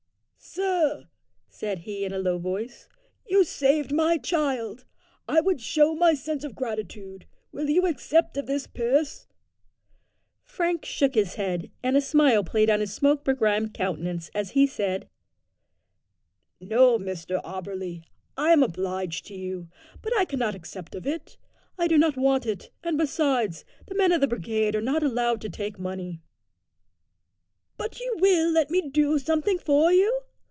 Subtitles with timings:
[0.43, 1.05] "Sir,"
[1.47, 2.89] said he in a low voice,
[3.25, 4.83] "you saved my child.
[5.25, 7.25] I would show my sense of gratitude.
[7.53, 9.27] Will you accept of this purse?"
[10.43, 14.67] Frank shook his head and a smile played on his smoke begrimed countenance as he
[14.67, 15.07] said:
[16.59, 18.03] "No, Mr Auberly.
[18.35, 19.69] I am obliged to you,
[20.01, 21.37] but I cannot accept of it.
[21.77, 25.39] I do not want it, and besides, the men of the brigade are not allowed
[25.41, 26.19] to take money."
[27.77, 30.23] "But you will let me do something for you?"